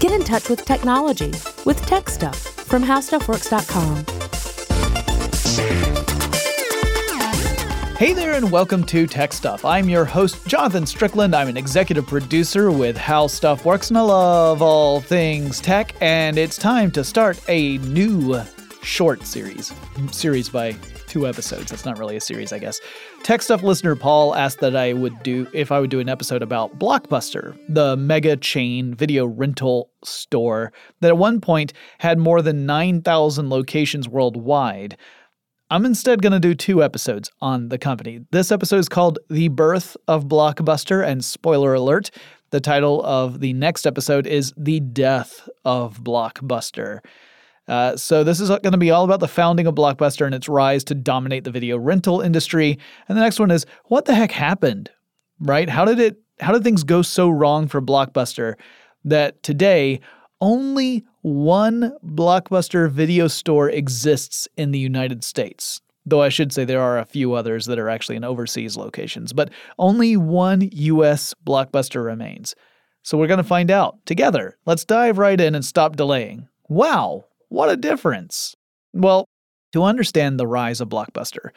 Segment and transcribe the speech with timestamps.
[0.00, 1.30] Get in touch with technology
[1.66, 4.06] with Tech Stuff from HowStuffWorks.com.
[7.98, 9.62] Hey there, and welcome to Tech Stuff.
[9.62, 11.36] I'm your host, Jonathan Strickland.
[11.36, 15.94] I'm an executive producer with How Stuff Works, and I love all things tech.
[16.00, 18.40] And it's time to start a new
[18.82, 19.70] short series.
[20.12, 20.74] Series by
[21.10, 21.70] two episodes.
[21.70, 22.80] That's not really a series, I guess.
[23.24, 26.40] Tech Stuff listener Paul asked that I would do if I would do an episode
[26.40, 32.64] about Blockbuster, the mega chain video rental store that at one point had more than
[32.64, 34.96] 9,000 locations worldwide.
[35.68, 38.20] I'm instead going to do two episodes on the company.
[38.30, 42.12] This episode is called The Birth of Blockbuster, and spoiler alert,
[42.50, 47.00] the title of the next episode is The Death of Blockbuster.
[47.70, 50.48] Uh, so, this is going to be all about the founding of Blockbuster and its
[50.48, 52.76] rise to dominate the video rental industry.
[53.08, 54.90] And the next one is what the heck happened,
[55.38, 55.68] right?
[55.68, 56.16] How did it?
[56.40, 58.56] How did things go so wrong for Blockbuster
[59.04, 60.00] that today
[60.40, 65.80] only one Blockbuster video store exists in the United States.
[66.06, 69.32] Though I should say there are a few others that are actually in overseas locations,
[69.32, 72.54] but only one US Blockbuster remains.
[73.02, 74.58] So we're going to find out together.
[74.66, 76.48] Let's dive right in and stop delaying.
[76.68, 78.54] Wow, what a difference!
[78.94, 79.26] Well,
[79.72, 81.50] to understand the rise of Blockbuster,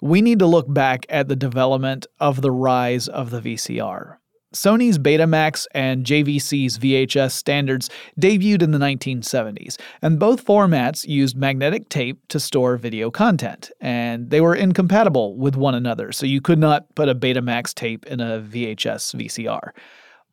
[0.00, 4.16] we need to look back at the development of the rise of the VCR.
[4.52, 7.88] Sony's Betamax and JVC's VHS standards
[8.20, 14.30] debuted in the 1970s, and both formats used magnetic tape to store video content, and
[14.30, 18.20] they were incompatible with one another, so you could not put a Betamax tape in
[18.20, 19.70] a VHS VCR.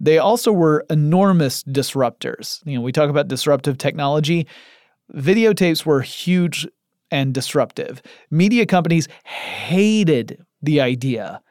[0.02, 2.66] They also were enormous disruptors.
[2.66, 4.48] You know, we talk about disruptive technology.
[5.14, 6.68] Videotapes were huge
[7.12, 8.02] and disruptive.
[8.30, 11.42] Media companies hated the idea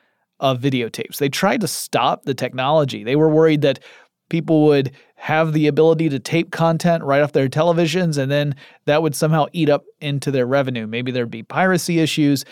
[0.41, 1.17] of videotapes.
[1.17, 3.03] They tried to stop the technology.
[3.03, 3.81] They were worried that
[4.29, 9.03] people would have the ability to tape content right off their televisions and then that
[9.03, 10.87] would somehow eat up into their revenue.
[10.87, 12.45] Maybe there'd be piracy issues.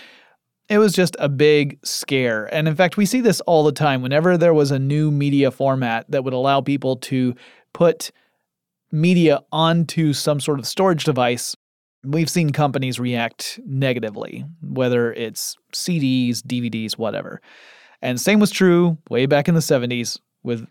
[0.69, 2.53] It was just a big scare.
[2.53, 4.03] And in fact, we see this all the time.
[4.03, 7.35] Whenever there was a new media format that would allow people to
[7.73, 8.11] put
[8.97, 11.55] media onto some sort of storage device,
[12.05, 17.41] we've seen companies react negatively, whether it's CDs, DVDs, whatever.
[18.03, 20.67] And same was true way back in the 70s with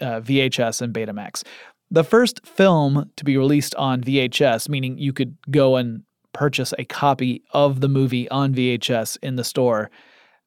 [0.00, 1.42] uh, VHS and Betamax.
[1.90, 6.84] The first film to be released on VHS, meaning you could go and purchase a
[6.84, 9.90] copy of the movie on VHS in the store,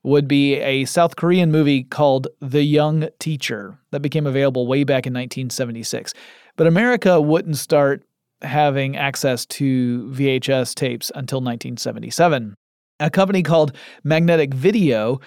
[0.03, 5.05] would be a South Korean movie called The Young Teacher that became available way back
[5.05, 6.13] in 1976.
[6.55, 8.03] But America wouldn't start
[8.41, 12.55] having access to VHS tapes until 1977.
[12.99, 15.19] A company called Magnetic Video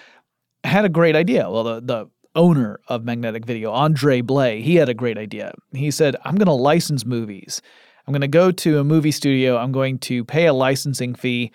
[0.65, 1.51] had a great idea.
[1.51, 5.53] Well, the, the owner of Magnetic Video, Andre Blay, he had a great idea.
[5.73, 7.63] He said, I'm going to license movies.
[8.07, 9.57] I'm going to go to a movie studio.
[9.57, 11.51] I'm going to pay a licensing fee.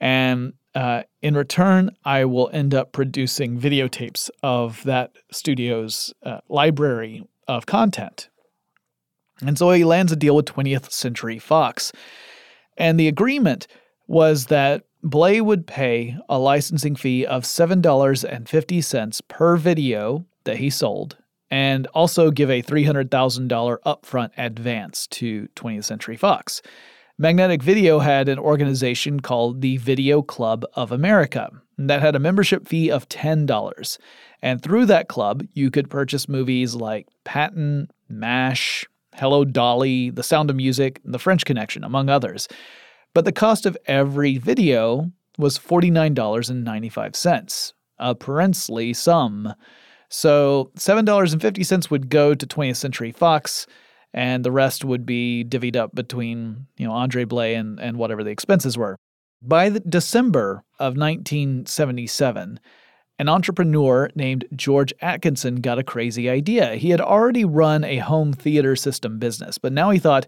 [0.00, 7.26] And uh, in return, I will end up producing videotapes of that studio's uh, library
[7.48, 8.28] of content.
[9.42, 11.92] And so he lands a deal with 20th Century Fox.
[12.76, 13.66] And the agreement
[14.06, 21.16] was that Blay would pay a licensing fee of $7.50 per video that he sold
[21.50, 26.60] and also give a $300,000 upfront advance to 20th Century Fox.
[27.16, 32.68] Magnetic Video had an organization called the Video Club of America that had a membership
[32.68, 33.98] fee of $10.
[34.42, 38.86] And through that club, you could purchase movies like Patton, MASH,
[39.18, 42.46] Hello Dolly, The Sound of Music, The French Connection, among others.
[43.14, 49.52] But the cost of every video was $49.95, a princely sum.
[50.08, 53.66] So $7.50 would go to 20th Century Fox,
[54.14, 58.22] and the rest would be divvied up between, you know, Andre Blay and, and whatever
[58.22, 58.94] the expenses were.
[59.42, 62.60] By December of 1977,
[63.18, 66.76] an entrepreneur named George Atkinson got a crazy idea.
[66.76, 70.26] He had already run a home theater system business, but now he thought,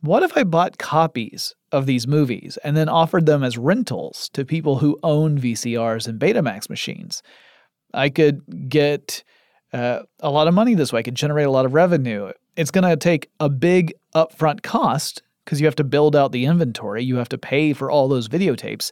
[0.00, 4.44] what if I bought copies of these movies and then offered them as rentals to
[4.44, 7.22] people who own VCRs and Betamax machines?
[7.92, 9.24] I could get
[9.72, 11.00] uh, a lot of money this way.
[11.00, 12.30] I could generate a lot of revenue.
[12.56, 16.44] It's going to take a big upfront cost because you have to build out the
[16.44, 18.90] inventory, you have to pay for all those videotapes.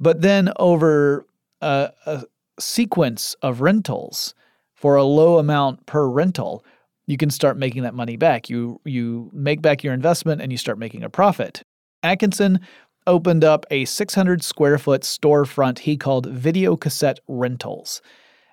[0.00, 1.24] But then over
[1.60, 2.24] a, a
[2.58, 4.34] sequence of rentals
[4.74, 6.64] for a low amount per rental,
[7.06, 8.48] you can start making that money back.
[8.48, 11.62] You you make back your investment and you start making a profit.
[12.02, 12.60] Atkinson
[13.06, 18.00] opened up a 600 square foot storefront he called Video Cassette Rentals.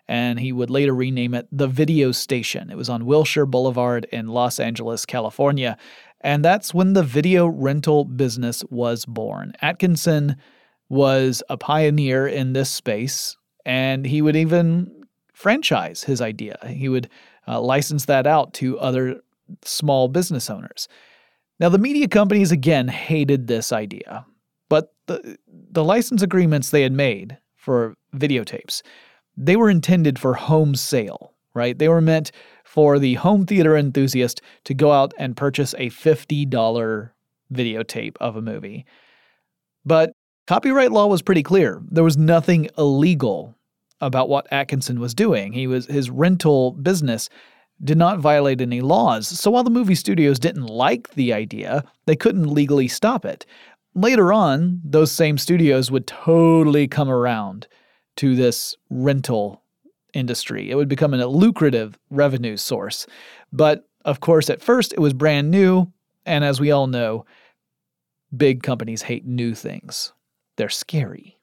[0.08, 2.70] and he would later rename it the Video Station.
[2.70, 5.78] It was on Wilshire Boulevard in Los Angeles, California.
[6.20, 9.54] And that's when the video rental business was born.
[9.62, 10.36] Atkinson
[10.90, 16.58] was a pioneer in this space, and he would even franchise his idea.
[16.68, 17.10] He would
[17.48, 19.22] uh, license that out to other
[19.64, 20.88] small business owners.
[21.60, 24.26] Now, the media companies again hated this idea,
[24.70, 28.82] but the, the license agreements they had made for videotapes,
[29.38, 31.78] they were intended for home sale, right?
[31.78, 32.32] They were meant
[32.64, 37.12] for the home theater enthusiast to go out and purchase a $50
[37.54, 38.86] videotape of a movie.
[39.86, 40.14] But
[40.48, 41.82] copyright law was pretty clear.
[41.90, 43.56] There was nothing illegal
[44.00, 45.54] about what Atkinson was doing.
[45.54, 47.30] He was his rental business
[47.84, 49.28] did not violate any laws.
[49.28, 53.46] So while the movie studios didn't like the idea, they couldn't legally stop it.
[53.96, 57.68] Later on, those same studios would totally come around
[58.18, 59.64] to this rental
[60.14, 60.70] industry.
[60.70, 63.08] It would become a lucrative revenue source.
[63.52, 65.92] But of course, at first it was brand new,
[66.26, 67.26] and as we all know,
[68.36, 70.14] big companies hate new things.
[70.62, 71.40] They're scary.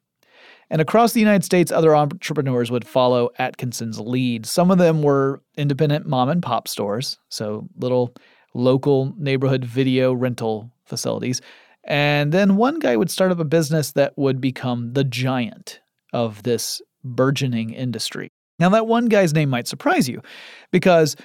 [0.70, 4.46] And across the United States, other entrepreneurs would follow Atkinson's lead.
[4.46, 8.14] Some of them were independent mom and pop stores, so little
[8.54, 11.40] local neighborhood video rental facilities.
[11.82, 15.80] And then one guy would start up a business that would become the giant
[16.12, 18.30] of this burgeoning industry.
[18.60, 20.22] Now, that one guy's name might surprise you
[20.70, 21.16] because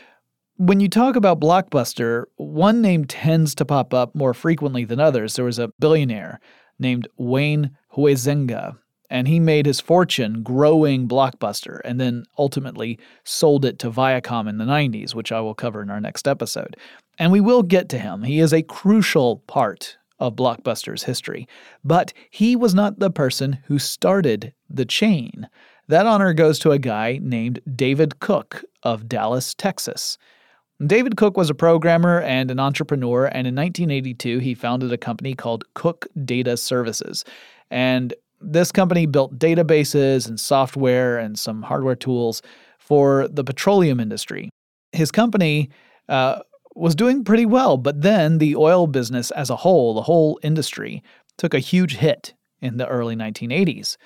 [0.57, 5.35] when you talk about Blockbuster, one name tends to pop up more frequently than others.
[5.35, 6.39] There was a billionaire
[6.79, 8.77] named Wayne Huizenga
[9.13, 14.57] and he made his fortune growing Blockbuster and then ultimately sold it to Viacom in
[14.57, 16.75] the 90s, which I will cover in our next episode.
[17.19, 18.23] And we will get to him.
[18.23, 21.47] He is a crucial part of Blockbuster's history,
[21.83, 25.47] but he was not the person who started the chain.
[25.89, 30.17] That honor goes to a guy named David Cook of Dallas, Texas.
[30.87, 35.33] David Cook was a programmer and an entrepreneur, and in 1982, he founded a company
[35.33, 37.23] called Cook Data Services.
[37.69, 42.41] And this company built databases and software and some hardware tools
[42.79, 44.49] for the petroleum industry.
[44.91, 45.69] His company
[46.09, 46.39] uh,
[46.75, 51.01] was doing pretty well, but then the oil business as a whole, the whole industry,
[51.37, 53.97] took a huge hit in the early 1980s.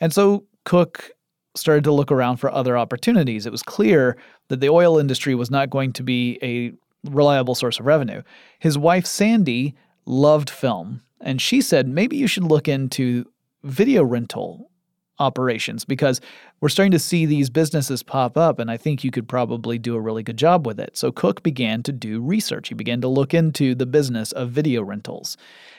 [0.00, 1.12] And so Cook
[1.54, 3.46] started to look around for other opportunities.
[3.46, 4.16] It was clear
[4.48, 6.72] that the oil industry was not going to be a
[7.10, 8.22] reliable source of revenue.
[8.58, 9.74] His wife, Sandy,
[10.06, 13.26] loved film, and she said, maybe you should look into
[13.62, 14.70] video rental
[15.18, 16.20] operations because
[16.60, 19.94] we're starting to see these businesses pop up and I think you could probably do
[19.94, 20.96] a really good job with it.
[20.96, 22.68] So Cook began to do research.
[22.68, 25.36] He began to look into the business of video rentals.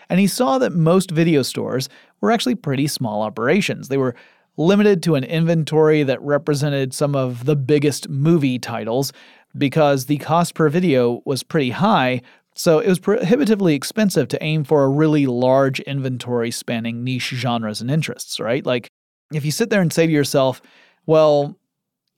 [0.10, 1.90] And he saw that most video stores
[2.22, 3.90] were actually pretty small operations.
[3.90, 4.16] They were
[4.58, 9.12] limited to an inventory that represented some of the biggest movie titles
[9.58, 12.22] because the cost per video was pretty high
[12.56, 17.82] so it was prohibitively expensive to aim for a really large inventory spanning niche genres
[17.82, 18.66] and interests, right?
[18.66, 18.88] Like
[19.32, 20.62] if you sit there and say to yourself,
[21.06, 21.58] well,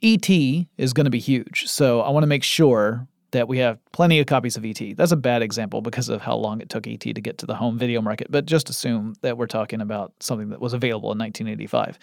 [0.03, 3.79] ET is going to be huge, so I want to make sure that we have
[3.91, 4.81] plenty of copies of ET.
[4.97, 7.55] That's a bad example because of how long it took ET to get to the
[7.55, 11.19] home video market, but just assume that we're talking about something that was available in
[11.19, 11.99] 1985.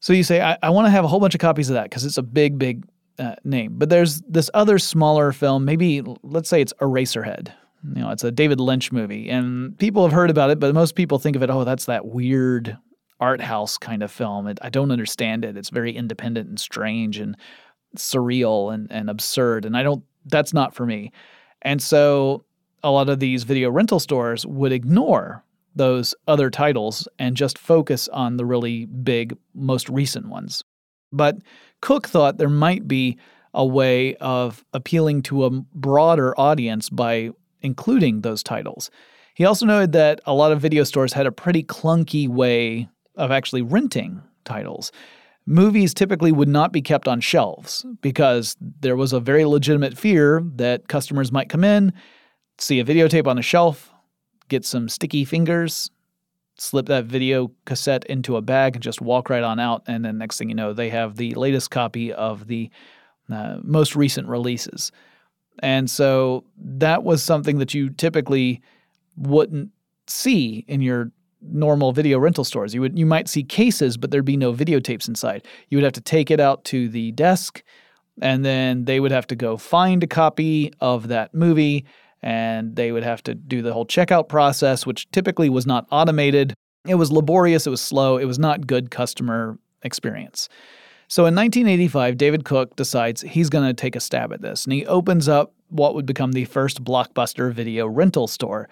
[0.00, 1.84] So you say, I, I want to have a whole bunch of copies of that
[1.84, 2.84] because it's a big, big
[3.18, 3.74] uh, name.
[3.76, 7.52] But there's this other smaller film, maybe let's say it's Eraserhead.
[7.94, 10.94] You know, it's a David Lynch movie, and people have heard about it, but most
[10.94, 12.78] people think of it, oh, that's that weird
[13.20, 14.46] art house kind of film.
[14.46, 15.56] It, I don't understand it.
[15.56, 17.36] It's very independent and strange and
[17.96, 20.04] surreal and, and absurd, and I don't.
[20.26, 21.12] That's not for me.
[21.62, 22.44] And so
[22.82, 25.44] a lot of these video rental stores would ignore
[25.74, 30.62] those other titles and just focus on the really big, most recent ones.
[31.12, 31.38] But
[31.80, 33.18] Cook thought there might be
[33.54, 37.30] a way of appealing to a broader audience by
[37.60, 38.90] including those titles.
[39.34, 43.30] He also noted that a lot of video stores had a pretty clunky way of
[43.30, 44.92] actually renting titles.
[45.44, 50.42] Movies typically would not be kept on shelves because there was a very legitimate fear
[50.54, 51.92] that customers might come in,
[52.58, 53.92] see a videotape on a shelf,
[54.48, 55.90] get some sticky fingers,
[56.56, 59.82] slip that video cassette into a bag and just walk right on out.
[59.86, 62.70] And then next thing you know, they have the latest copy of the
[63.30, 64.92] uh, most recent releases.
[65.60, 68.62] And so that was something that you typically
[69.16, 69.70] wouldn't
[70.06, 71.10] see in your
[71.42, 72.74] normal video rental stores.
[72.74, 75.46] You would you might see cases, but there'd be no videotapes inside.
[75.68, 77.62] You would have to take it out to the desk
[78.20, 81.84] and then they would have to go find a copy of that movie
[82.22, 86.54] and they would have to do the whole checkout process, which typically was not automated.
[86.86, 90.48] It was laborious, it was slow, it was not good customer experience.
[91.08, 94.72] So in 1985, David Cook decides he's going to take a stab at this, and
[94.72, 98.68] he opens up what would become the first blockbuster video rental store.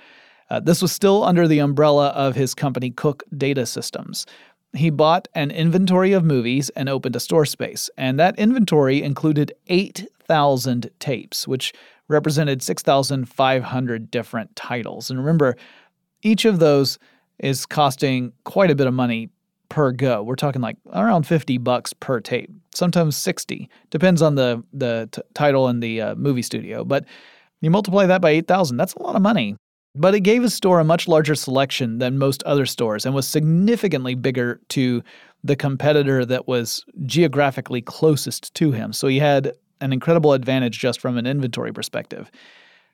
[0.50, 4.26] Uh, this was still under the umbrella of his company Cook Data Systems.
[4.72, 9.52] He bought an inventory of movies and opened a store space, and that inventory included
[9.68, 11.72] 8,000 tapes, which
[12.08, 15.10] represented 6,500 different titles.
[15.10, 15.56] And remember,
[16.22, 16.98] each of those
[17.38, 19.30] is costing quite a bit of money
[19.68, 20.22] per go.
[20.22, 23.68] We're talking like around 50 bucks per tape, sometimes 60.
[23.90, 27.04] Depends on the the t- title and the uh, movie studio, but
[27.60, 29.56] you multiply that by 8,000, that's a lot of money.
[29.94, 33.26] But it gave his store a much larger selection than most other stores and was
[33.26, 35.02] significantly bigger to
[35.42, 38.92] the competitor that was geographically closest to him.
[38.92, 42.30] So he had an incredible advantage just from an inventory perspective.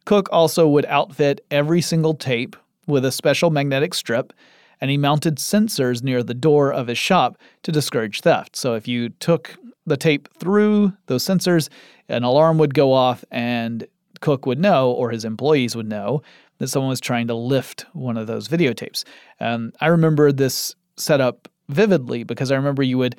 [0.05, 4.33] Cook also would outfit every single tape with a special magnetic strip
[4.81, 8.57] and he mounted sensors near the door of his shop to discourage theft.
[8.57, 11.69] So if you took the tape through those sensors,
[12.09, 13.87] an alarm would go off and
[14.21, 16.23] Cook would know, or his employees would know,
[16.59, 19.05] that someone was trying to lift one of those videotapes.
[19.41, 23.17] Um, I remember this setup vividly because I remember you would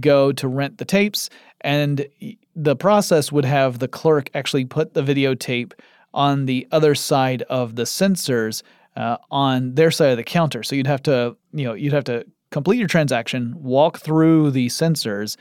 [0.00, 1.30] go to rent the tapes,
[1.62, 2.06] and
[2.54, 5.72] the process would have the clerk actually put the videotape
[6.14, 8.62] on the other side of the sensors
[8.96, 10.62] uh, on their side of the counter.
[10.62, 14.66] So you'd have to, you know, you'd have to complete your transaction, walk through the
[14.66, 15.36] sensors,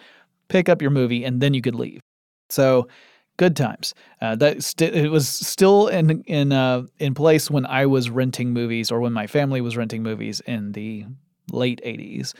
[0.48, 2.00] pick up your movie, and then you could leave.
[2.50, 2.88] So
[3.40, 3.96] good times.
[4.22, 8.52] Uh, that st- it was still in in uh, in place when I was renting
[8.52, 11.06] movies or when my family was renting movies in the
[11.52, 12.36] late 80s.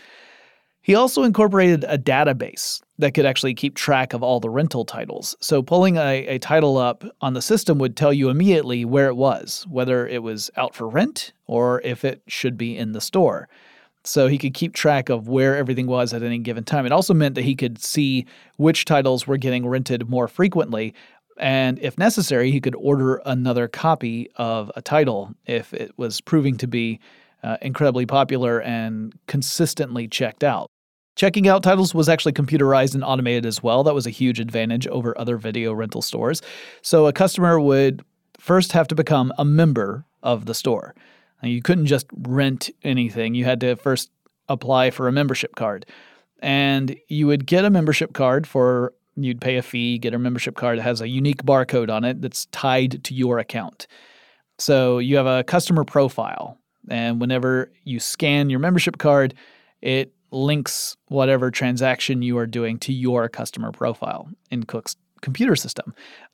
[0.82, 5.36] He also incorporated a database that could actually keep track of all the rental titles.
[5.40, 9.16] So, pulling a, a, title up on the system would tell you immediately where it
[9.16, 13.48] was, whether it was out for rent or if it should be in the store.
[14.06, 16.86] So, he could keep track of where everything was at any given time.
[16.86, 18.26] It also meant that he could see
[18.58, 20.94] which titles were getting rented more frequently.
[21.38, 26.58] And if necessary, he could order another copy of a title if it was proving
[26.58, 27.00] to be
[27.44, 30.70] uh, incredibly popular and consistently checked out.
[31.16, 33.84] Checking out titles was actually computerized and automated as well.
[33.84, 36.42] That was a huge advantage over other video rental stores.
[36.82, 38.04] So a customer would
[38.38, 40.96] first have to become a member of the store.
[41.42, 44.12] You couldn't just rent anything, you had to first
[44.48, 45.86] apply for a membership card.
[46.42, 50.56] And you would get a membership card for, you'd pay a fee, get a membership
[50.56, 53.88] card that has a unique barcode on it that's tied to your account.
[54.58, 56.58] So you have a customer profile
[56.90, 59.34] and whenever you scan your membership card,
[59.82, 65.94] it links whatever transaction you are doing to your customer profile in Cook's computer system.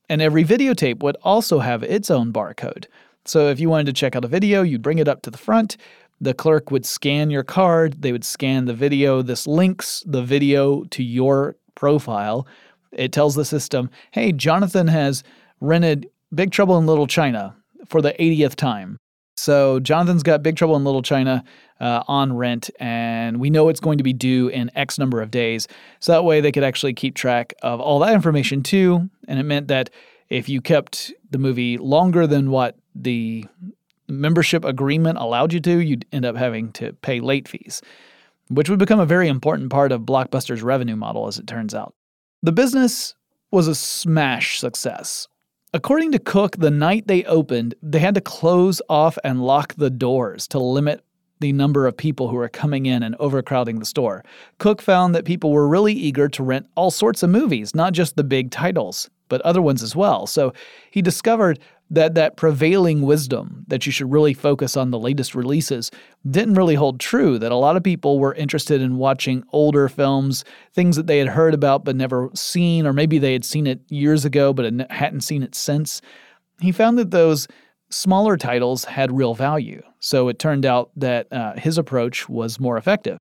[0.10, 2.86] And every videotape would also have its own barcode.
[3.25, 5.38] So if you wanted to check out a video, you'd bring it up to the
[5.38, 5.77] front.
[6.22, 9.22] The clerk would scan your card, they would scan the video.
[9.22, 12.48] This links the video to your profile.
[12.94, 15.24] It tells the system, hey, Jonathan has
[15.60, 17.55] rented Big Trouble in Little China
[17.88, 18.98] for the 80th time.
[19.38, 21.44] So Jonathan's got Big Trouble in Little China
[21.82, 25.29] uh, on rent, and we know it's going to be due in X number of
[25.29, 25.67] days.
[26.00, 29.10] So that way they could actually keep track of all that information too.
[29.27, 29.89] And it meant that
[30.29, 33.46] if you kept the movie longer than what the
[34.08, 37.82] membership agreement allowed you to, you'd end up having to pay late fees,
[38.50, 41.94] which would become a very important part of Blockbuster's revenue model, as it turns out.
[42.42, 43.16] The business
[43.52, 45.28] was a smash success.
[45.74, 49.90] According to Cook, the night they opened, they had to close off and lock the
[49.90, 51.04] doors to limit
[51.39, 54.24] the number of people who were coming in and overcrowding the store.
[54.58, 58.15] Cook found that people were really eager to rent all sorts of movies, not just
[58.15, 60.27] the big titles, but other ones as well.
[60.27, 60.54] So
[60.92, 61.60] he discovered
[61.92, 65.92] that that prevailing wisdom that you should really focus on the latest releases
[66.30, 70.44] didn't really hold true that a lot of people were interested in watching older films
[70.74, 73.80] things that they had heard about but never seen or maybe they had seen it
[73.89, 76.01] years ago but hadn't seen it since
[76.60, 77.48] he found that those
[77.89, 82.77] smaller titles had real value so it turned out that uh, his approach was more
[82.77, 83.18] effective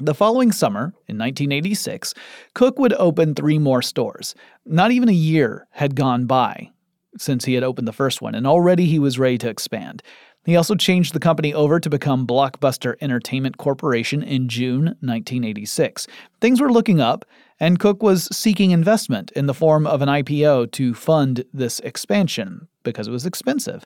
[0.00, 2.14] the following summer, in 1986,
[2.54, 4.36] Cook would open three more stores.
[4.64, 6.70] Not even a year had gone by
[7.16, 10.04] since he had opened the first one, and already he was ready to expand.
[10.44, 16.06] He also changed the company over to become Blockbuster Entertainment Corporation in June 1986.
[16.40, 17.24] Things were looking up,
[17.60, 22.68] and Cook was seeking investment in the form of an IPO to fund this expansion
[22.82, 23.84] because it was expensive.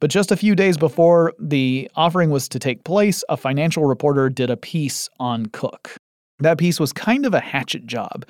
[0.00, 4.28] But just a few days before the offering was to take place, a financial reporter
[4.28, 5.96] did a piece on Cook.
[6.40, 8.26] That piece was kind of a hatchet job.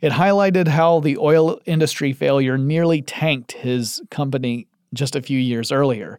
[0.00, 5.70] It highlighted how the oil industry failure nearly tanked his company just a few years
[5.70, 6.18] earlier.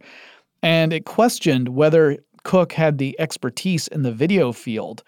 [0.61, 5.03] And it questioned whether Cook had the expertise in the video field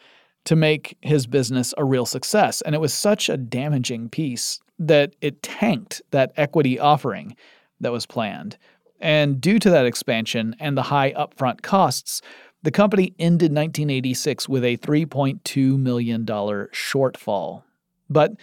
[0.46, 2.62] to make his business a real success.
[2.62, 7.36] And it was such a damaging piece that it tanked that equity offering
[7.80, 8.58] that was planned.
[9.00, 12.22] And due to that expansion and the high upfront costs,
[12.64, 17.64] the company ended 1986 with a $3.2 million shortfall.
[18.10, 18.34] But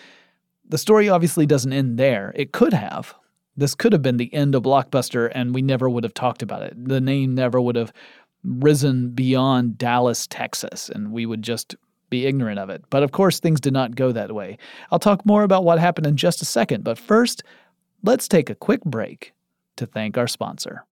[0.68, 2.32] the story obviously doesn't end there.
[2.36, 3.14] It could have.
[3.56, 6.62] This could have been the end of Blockbuster, and we never would have talked about
[6.62, 6.72] it.
[6.76, 7.92] The name never would have
[8.44, 11.76] risen beyond Dallas, Texas, and we would just
[12.12, 12.84] be ignorant of it.
[12.90, 14.58] But of course, things did not go that way.
[14.92, 17.42] I'll talk more about what happened in just a second, but first,
[18.04, 19.32] let's take a quick break
[19.76, 20.84] to thank our sponsor.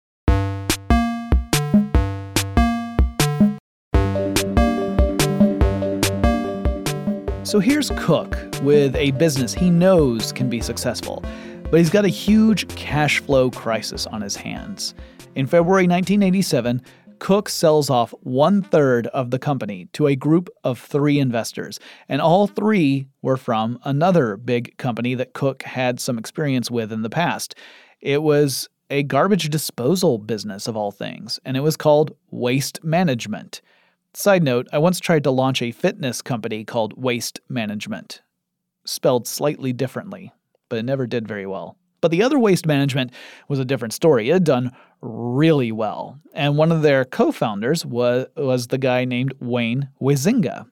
[7.45, 11.23] So here's Cook with a business he knows can be successful,
[11.71, 14.95] but he's got a huge cash flow crisis on his hands.
[15.35, 16.81] In February 1987,
[17.21, 22.21] Cook sells off one third of the company to a group of three investors, and
[22.21, 27.11] all three were from another big company that Cook had some experience with in the
[27.11, 27.55] past.
[28.01, 33.61] It was a garbage disposal business of all things, and it was called Waste Management.
[34.15, 38.23] Side note, I once tried to launch a fitness company called Waste Management,
[38.85, 40.33] spelled slightly differently,
[40.69, 41.77] but it never did very well.
[42.01, 43.13] But the other waste management
[43.49, 44.31] was a different story.
[44.31, 46.19] It had done really well.
[46.35, 50.67] And one of their co founders was, was the guy named Wayne Huizenga.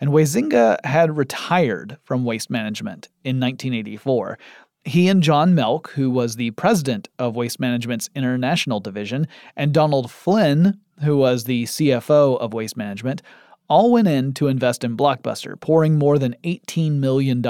[0.00, 4.38] And Huizenga had retired from waste management in 1984.
[4.84, 10.10] He and John Melk, who was the president of Waste Management's international division, and Donald
[10.10, 13.20] Flynn, who was the CFO of Waste Management,
[13.68, 17.44] all went in to invest in Blockbuster, pouring more than $18 million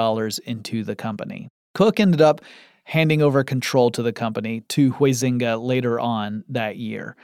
[0.46, 1.48] into the company.
[1.74, 2.40] Cook ended up
[2.88, 7.16] handing over control to the company to Huizenga later on that year.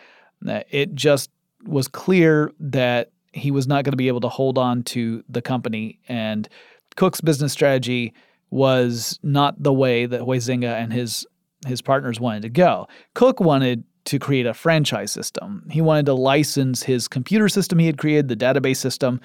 [0.47, 1.31] Uh, it just
[1.65, 5.41] was clear that he was not going to be able to hold on to the
[5.41, 6.51] company, and
[6.97, 8.13] Cook's business strategy
[8.51, 11.27] was not the way that Huizenga and his
[11.67, 12.87] his partners wanted to go.
[13.15, 15.67] Cook wanted to create a franchise system.
[15.71, 19.19] He wanted to license his computer system he had created, the database system,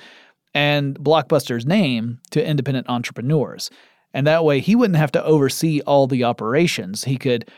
[0.54, 3.70] and Blockbuster's name to independent entrepreneurs.
[4.14, 7.04] And that way he wouldn't have to oversee all the operations.
[7.04, 7.50] He could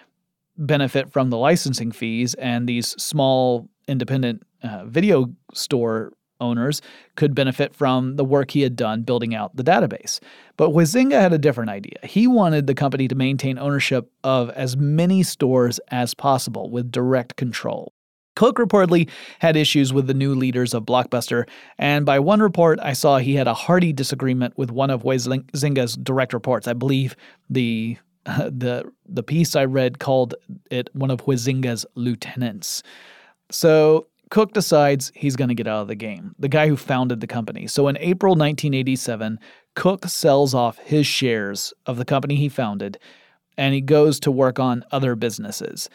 [0.58, 6.82] benefit from the licensing fees, and these small independent uh, video store owners
[7.16, 10.20] could benefit from the work he had done building out the database.
[10.58, 11.98] But Huizenga had a different idea.
[12.04, 17.36] He wanted the company to maintain ownership of as many stores as possible with direct
[17.36, 17.94] control.
[18.36, 22.94] Cook reportedly had issues with the new leaders of Blockbuster, and by one report, I
[22.94, 26.67] saw he had a hearty disagreement with one of Huizenga's direct reports.
[26.67, 27.15] I believe
[27.50, 30.36] the the the piece I read called
[30.70, 32.84] it one of Huizenga's lieutenants.
[33.50, 37.20] So Cook decides he's going to get out of the game, the guy who founded
[37.20, 37.67] the company.
[37.67, 39.39] So in April 1987,
[39.76, 42.98] Cook sells off his shares of the company he founded
[43.58, 45.89] and he goes to work on other businesses.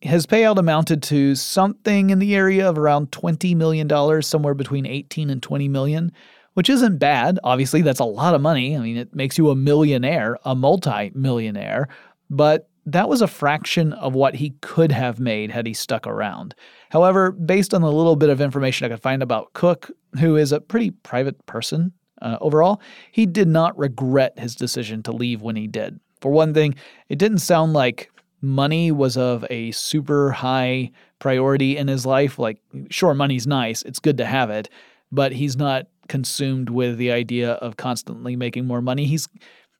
[0.00, 5.28] His payout amounted to something in the area of around $20 million, somewhere between 18
[5.28, 6.12] and 20 million,
[6.54, 7.38] which isn't bad.
[7.44, 8.76] Obviously, that's a lot of money.
[8.76, 11.88] I mean, it makes you a millionaire, a multi-millionaire,
[12.30, 16.54] but that was a fraction of what he could have made had he stuck around.
[16.90, 20.50] However, based on the little bit of information I could find about Cook, who is
[20.50, 22.80] a pretty private person uh, overall,
[23.12, 26.00] he did not regret his decision to leave when he did.
[26.20, 26.74] For one thing,
[27.08, 28.09] it didn't sound like
[28.40, 32.38] money was of a super high priority in his life.
[32.38, 32.58] Like,
[32.90, 34.68] sure, money's nice, it's good to have it,
[35.12, 39.06] but he's not consumed with the idea of constantly making more money.
[39.06, 39.28] He's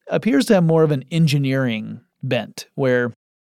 [0.09, 3.12] appears to have more of an engineering bent where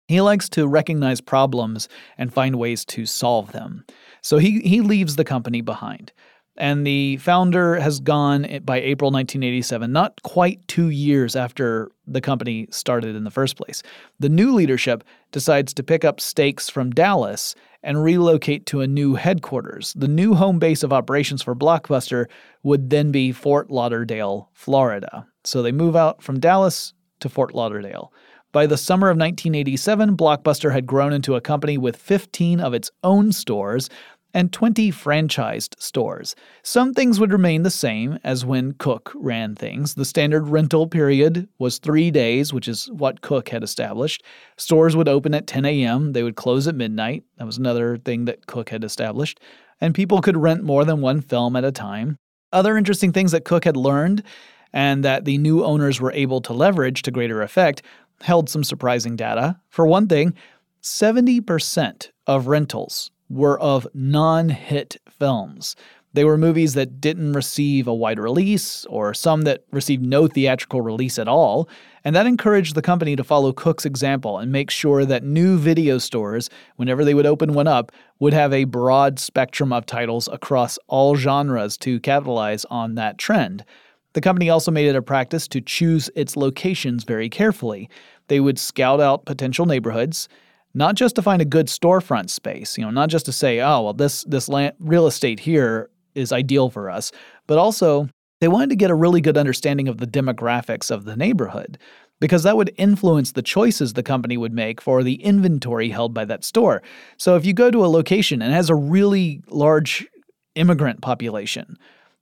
[0.09, 1.89] he likes to recognize problems
[2.19, 3.85] and find ways to solve them.
[4.23, 6.13] So he, he leaves the company behind.
[6.57, 12.69] And the founder has gone by April 1987, not quite two years after the company
[12.71, 13.83] started in the first place.
[14.21, 19.15] The new leadership decides to pick up stakes from Dallas and relocate to a new
[19.15, 19.93] headquarters.
[19.97, 22.27] The new home base of operations for Blockbuster
[22.63, 25.27] would then be Fort Lauderdale, Florida.
[25.43, 28.13] So they move out from Dallas to Fort Lauderdale.
[28.53, 32.89] By the summer of 1987, Blockbuster had grown into a company with 15 of its
[33.03, 33.91] own stores
[34.35, 36.35] and 20 franchised stores.
[36.65, 39.95] Some things would remain the same as when Cook ran things.
[39.95, 44.25] The standard rental period was three days, which is what Cook had established.
[44.57, 47.23] Stores would open at 10 a.m., they would close at midnight.
[47.39, 49.41] That was another thing that Cook had established.
[49.81, 52.17] And people could rent more than one film at a time.
[52.53, 54.25] Other interesting things that Cook had learned
[54.73, 57.83] and that the new owners were able to leverage to greater effect
[58.21, 59.61] held some surprising data.
[59.69, 60.35] For one thing,
[60.83, 65.77] 70% of rentals were of non hit films.
[66.15, 70.81] They were movies that didn't receive a wide release or some that received no theatrical
[70.81, 71.69] release at all,
[72.05, 75.99] and that encouraged the company to follow Cook's example and make sure that new video
[75.99, 80.79] stores, whenever they would open one up, would have a broad spectrum of titles across
[80.87, 83.65] all genres to capitalize on that trend.
[84.13, 87.91] The company also made it a practice to choose its locations very carefully.
[88.29, 90.29] They would scout out potential neighborhoods,
[90.75, 93.83] not just to find a good storefront space, you know, not just to say, oh,
[93.83, 97.13] well, this this land, real estate here is ideal for us,
[97.47, 98.09] but also
[98.41, 101.79] they wanted to get a really good understanding of the demographics of the neighborhood
[102.21, 106.25] because that would influence the choices the company would make for the inventory held by
[106.25, 106.83] that store.
[107.17, 110.07] So if you go to a location and has a really large
[110.55, 111.77] immigrant population,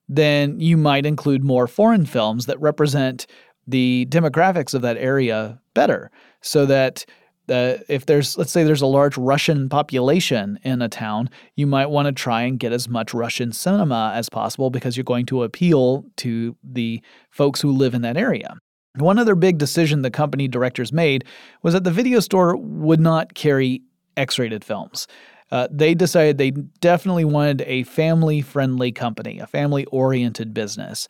[0.08, 3.26] then you might include more foreign films that represent
[3.66, 6.10] the demographics of that area better
[6.40, 7.04] so that
[7.48, 11.86] uh, if there's let's say there's a large Russian population in a town, you might
[11.86, 15.42] want to try and get as much Russian cinema as possible because you're going to
[15.42, 18.56] appeal to the folks who live in that area.
[18.96, 21.24] One other big decision the company directors made
[21.62, 23.82] was that the video store would not carry
[24.16, 25.06] X-rated films.
[25.50, 26.50] Uh, they decided they
[26.80, 31.08] definitely wanted a family-friendly company, a family-oriented business.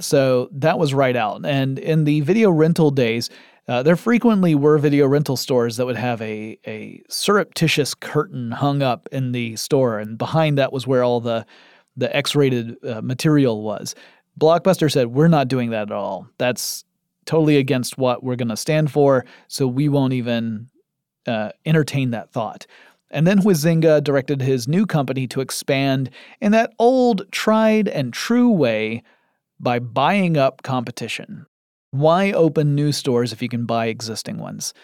[0.00, 1.44] So that was right out.
[1.44, 3.30] And in the video rental days,
[3.66, 8.82] uh, there frequently were video rental stores that would have a, a surreptitious curtain hung
[8.82, 11.46] up in the store, and behind that was where all the,
[11.96, 13.94] the X rated uh, material was.
[14.38, 16.28] Blockbuster said, We're not doing that at all.
[16.38, 16.84] That's
[17.24, 20.68] totally against what we're going to stand for, so we won't even
[21.26, 22.66] uh, entertain that thought.
[23.10, 28.50] And then Huizenga directed his new company to expand in that old, tried and true
[28.50, 29.02] way
[29.60, 31.46] by buying up competition.
[31.94, 34.74] Why open new stores if you can buy existing ones?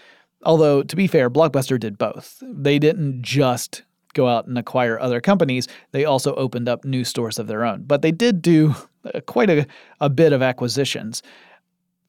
[0.44, 2.40] Although, to be fair, Blockbuster did both.
[2.40, 3.82] They didn't just
[4.14, 7.82] go out and acquire other companies, they also opened up new stores of their own.
[7.82, 8.76] But they did do
[9.26, 9.66] quite a,
[10.00, 11.20] a bit of acquisitions.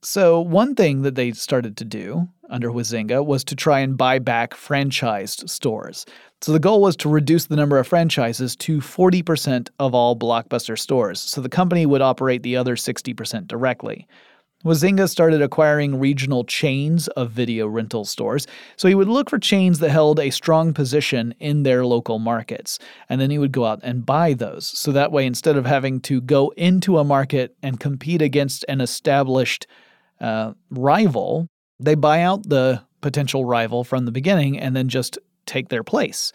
[0.04, 4.20] So, one thing that they started to do under Huizenga was to try and buy
[4.20, 6.06] back franchised stores.
[6.42, 10.78] So, the goal was to reduce the number of franchises to 40% of all Blockbuster
[10.78, 14.08] stores, so the company would operate the other 60% directly.
[14.64, 18.46] Huizenga started acquiring regional chains of video rental stores,
[18.78, 22.78] so he would look for chains that held a strong position in their local markets,
[23.10, 24.66] and then he would go out and buy those.
[24.68, 28.82] So that way, instead of having to go into a market and compete against an
[28.82, 29.66] established
[30.20, 31.48] uh, rival,
[31.80, 36.32] they buy out the potential rival from the beginning and then just take their place.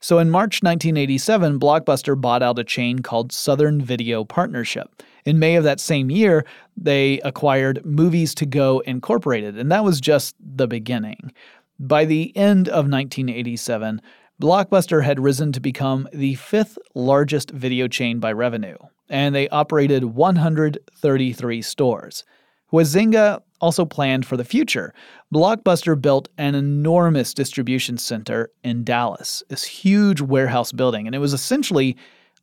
[0.00, 5.02] So in March 1987, Blockbuster bought out a chain called Southern Video Partnership.
[5.26, 10.00] In May of that same year, they acquired Movies to Go Incorporated, and that was
[10.00, 11.32] just the beginning.
[11.80, 14.00] By the end of 1987,
[14.40, 18.76] Blockbuster had risen to become the fifth largest video chain by revenue,
[19.08, 22.24] and they operated 133 stores.
[22.72, 24.94] Huizenga also planned for the future.
[25.34, 31.32] Blockbuster built an enormous distribution center in Dallas, this huge warehouse building, and it was
[31.32, 31.96] essentially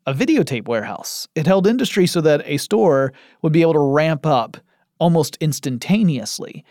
[0.06, 1.28] a videotape warehouse.
[1.36, 4.58] It held industry so that a store would be able to ramp up
[5.00, 6.64] almost instantaneously.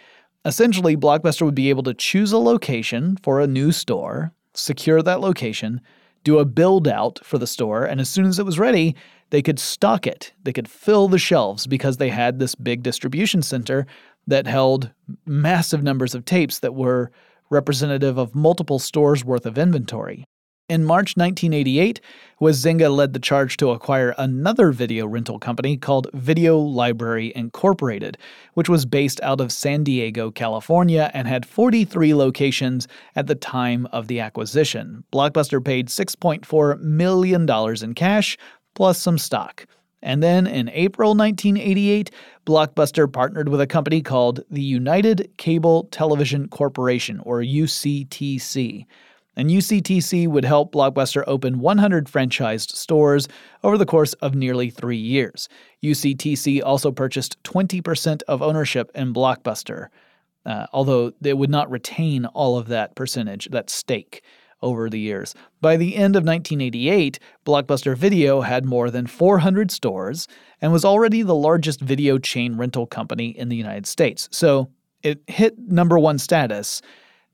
[0.45, 5.21] Essentially, Blockbuster would be able to choose a location for a new store, secure that
[5.21, 5.81] location,
[6.25, 8.95] do a build out for the store, and as soon as it was ready,
[9.31, 10.33] they could stock it.
[10.42, 13.87] They could fill the shelves because they had this big distribution center
[14.27, 14.90] that held
[15.27, 17.11] massive numbers of tapes that were
[17.51, 20.25] representative of multiple stores worth of inventory.
[20.68, 22.01] In March 1988,
[22.40, 28.16] Huizenga led the charge to acquire another video rental company called Video Library Incorporated,
[28.55, 33.87] which was based out of San Diego, California, and had 43 locations at the time
[33.87, 35.05] of the acquisition.
[35.12, 37.46] Blockbuster paid $6.4 million
[37.83, 38.38] in cash,
[38.75, 39.66] plus some stock.
[40.01, 42.11] And then in April 1988,
[42.46, 48.87] Blockbuster partnered with a company called the United Cable Television Corporation, or UCTC
[49.37, 53.29] and UCTC would help Blockbuster open 100 franchised stores
[53.62, 55.49] over the course of nearly three years.
[55.83, 59.88] UCTC also purchased 20% of ownership in Blockbuster,
[60.45, 64.23] uh, although they would not retain all of that percentage, that stake,
[64.62, 65.35] over the years.
[65.61, 70.29] By the end of 1988, Blockbuster Video had more than 400 stores
[70.61, 74.29] and was already the largest video chain rental company in the United States.
[74.31, 74.71] So
[75.03, 76.81] it hit number one status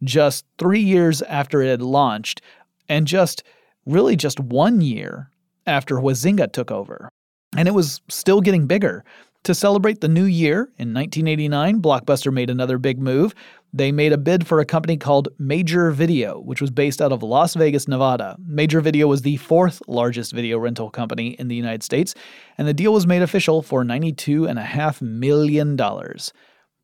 [0.02, 2.40] just three years after it had launched,
[2.88, 3.42] and just
[3.86, 5.30] really just one year
[5.66, 7.08] after Huizenga took over.
[7.56, 9.04] And it was still getting bigger.
[9.44, 13.34] To celebrate the new year in 1989, Blockbuster made another big move.
[13.72, 17.22] they made a bid for a company called Major Video, which was based out of
[17.22, 18.36] Las Vegas, Nevada.
[18.46, 22.14] Major Video was the fourth largest video rental company in the United States,
[22.56, 25.76] and the deal was made official for $92.5 million.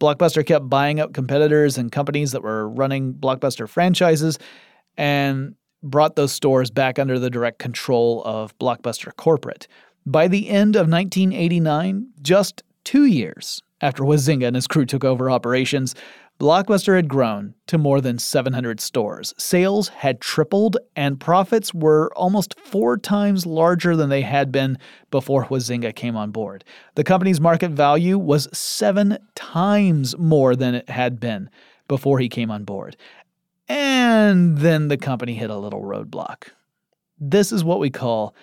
[0.04, 4.38] Blockbuster kept buying up competitors and companies that were running Blockbuster franchises
[4.98, 9.66] and brought those stores back under the direct control of Blockbuster Corporate.
[10.04, 15.30] By the end of 1989, just two years after Huizenga and his crew took over
[15.30, 15.94] operations,
[16.40, 19.32] Blockbuster had grown to more than 700 stores.
[19.38, 24.76] Sales had tripled, and profits were almost four times larger than they had been
[25.12, 26.64] before Huizenga came on board.
[26.96, 31.50] The company's market value was seven times more than it had been
[31.86, 32.96] before he came on board.
[33.68, 36.48] And then the company hit a little roadblock.
[37.18, 38.34] This is what we call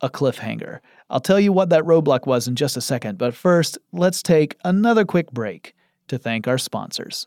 [0.00, 0.78] a cliffhanger.
[1.10, 4.56] I'll tell you what that roadblock was in just a second, but first, let's take
[4.64, 5.74] another quick break
[6.06, 7.26] to thank our sponsors.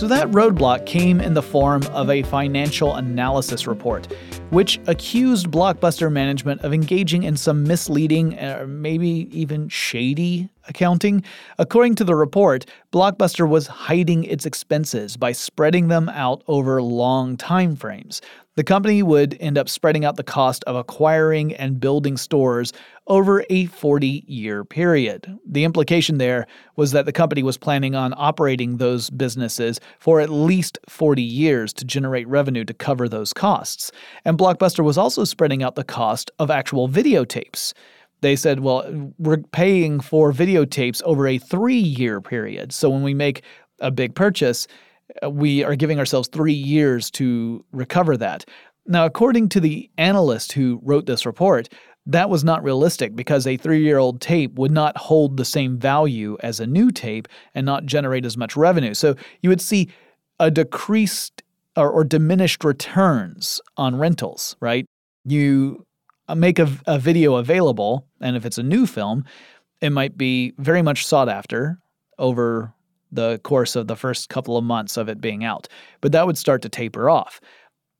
[0.00, 4.10] So that roadblock came in the form of a financial analysis report,
[4.50, 11.22] which accused Blockbuster management of engaging in some misleading or maybe even shady accounting.
[11.58, 17.36] According to the report, Blockbuster was hiding its expenses by spreading them out over long
[17.36, 18.20] time frames.
[18.56, 22.72] The company would end up spreading out the cost of acquiring and building stores
[23.06, 25.38] over a 40 year period.
[25.46, 30.30] The implication there was that the company was planning on operating those businesses for at
[30.30, 33.92] least 40 years to generate revenue to cover those costs.
[34.24, 37.74] And Blockbuster was also spreading out the cost of actual videotapes.
[38.22, 42.72] They said, well, we're paying for videotapes over a three year period.
[42.72, 43.42] So when we make
[43.80, 44.66] a big purchase,
[45.22, 48.46] uh, we are giving ourselves three years to recover that.
[48.86, 51.68] Now, according to the analyst who wrote this report,
[52.06, 55.78] that was not realistic because a three year old tape would not hold the same
[55.78, 58.94] value as a new tape and not generate as much revenue.
[58.94, 59.90] So you would see
[60.38, 61.42] a decreased
[61.76, 64.86] or, or diminished returns on rentals, right?
[65.24, 65.86] You
[66.28, 69.24] uh, make a, a video available, and if it's a new film,
[69.80, 71.78] it might be very much sought after
[72.18, 72.72] over
[73.12, 75.66] the course of the first couple of months of it being out.
[76.00, 77.40] But that would start to taper off.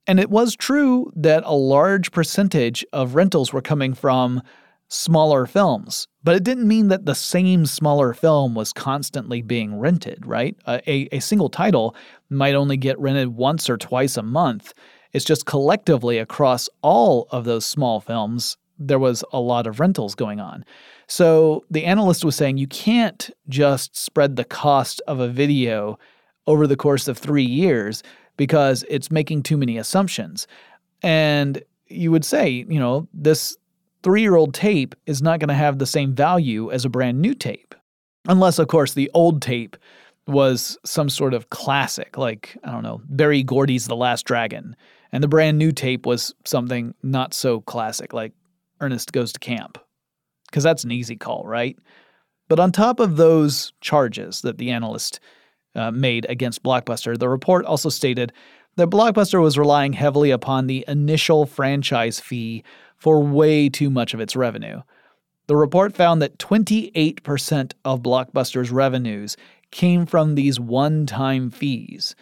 [0.06, 4.42] And it was true that a large percentage of rentals were coming from
[4.90, 10.26] smaller films, but it didn't mean that the same smaller film was constantly being rented,
[10.26, 10.56] right?
[10.66, 11.94] A, a single title
[12.28, 14.74] might only get rented once or twice a month.
[15.12, 20.14] It's just collectively across all of those small films, there was a lot of rentals
[20.14, 20.64] going on.
[21.06, 25.98] So the analyst was saying you can't just spread the cost of a video
[26.46, 28.02] over the course of three years
[28.36, 30.48] because it's making too many assumptions.
[31.02, 33.56] And you would say, you know, this
[34.02, 37.20] three year old tape is not going to have the same value as a brand
[37.20, 37.74] new tape.
[38.26, 39.76] Unless, of course, the old tape
[40.26, 44.76] was some sort of classic, like, I don't know, Berry Gordy's The Last Dragon.
[45.12, 48.32] And the brand new tape was something not so classic, like
[48.80, 49.78] Ernest Goes to Camp
[50.50, 51.78] because that's an easy call, right?
[52.48, 55.20] But on top of those charges that the analyst
[55.74, 58.32] uh, made against Blockbuster, the report also stated
[58.76, 62.64] that Blockbuster was relying heavily upon the initial franchise fee
[63.00, 64.80] for way too much of its revenue.
[65.48, 69.36] The report found that 28% of Blockbuster's revenues
[69.72, 72.14] came from these one time fees.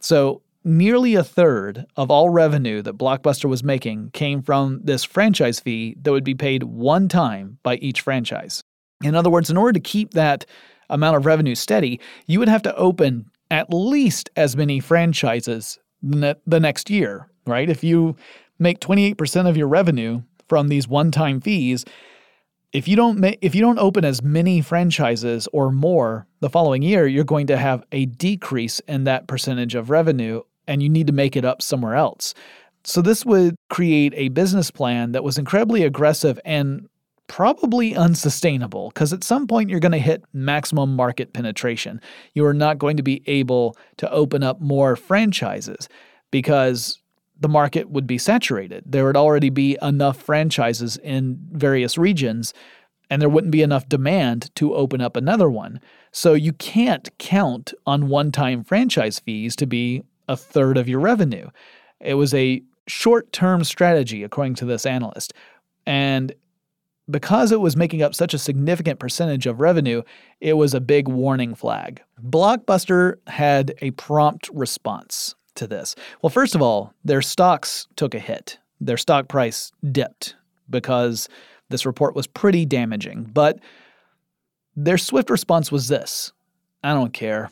[0.00, 5.60] So nearly a third of all revenue that Blockbuster was making came from this franchise
[5.60, 8.62] fee that would be paid one time by each franchise.
[9.02, 10.44] In other words, in order to keep that
[10.90, 16.60] amount of revenue steady, you would have to open at least as many franchises the
[16.60, 17.70] next year, right?
[17.70, 18.16] If you
[18.58, 21.84] make 28% of your revenue from these one-time fees,
[22.72, 26.82] if you don't ma- if you don't open as many franchises or more the following
[26.82, 31.06] year, you're going to have a decrease in that percentage of revenue and you need
[31.06, 32.34] to make it up somewhere else.
[32.82, 36.88] So, this would create a business plan that was incredibly aggressive and
[37.26, 42.00] probably unsustainable because at some point you're going to hit maximum market penetration.
[42.34, 45.88] You are not going to be able to open up more franchises
[46.30, 47.00] because
[47.38, 48.84] the market would be saturated.
[48.86, 52.54] There would already be enough franchises in various regions,
[53.10, 55.80] and there wouldn't be enough demand to open up another one.
[56.12, 61.00] So you can't count on one time franchise fees to be a third of your
[61.00, 61.50] revenue.
[62.00, 65.34] It was a short term strategy, according to this analyst.
[65.86, 66.34] And
[67.10, 70.02] because it was making up such a significant percentage of revenue,
[70.40, 72.00] it was a big warning flag.
[72.22, 75.94] Blockbuster had a prompt response to this.
[76.22, 80.36] Well, first of all, their stocks took a hit, their stock price dipped
[80.68, 81.28] because
[81.70, 83.30] this report was pretty damaging.
[83.32, 83.58] But
[84.76, 86.32] their swift response was this
[86.82, 87.50] I don't care.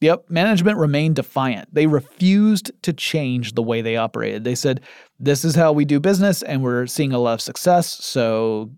[0.00, 1.74] Yep, management remained defiant.
[1.74, 4.44] They refused to change the way they operated.
[4.44, 4.80] They said,
[5.18, 8.70] This is how we do business, and we're seeing a lot of success, so